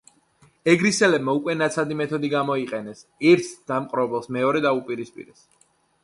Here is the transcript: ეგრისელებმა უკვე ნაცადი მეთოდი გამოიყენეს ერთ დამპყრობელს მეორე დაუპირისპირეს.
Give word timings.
ეგრისელებმა 0.71 1.33
უკვე 1.39 1.53
ნაცადი 1.57 1.97
მეთოდი 1.99 2.31
გამოიყენეს 2.31 3.03
ერთ 3.33 3.51
დამპყრობელს 3.73 4.31
მეორე 4.39 4.63
დაუპირისპირეს. 4.67 5.45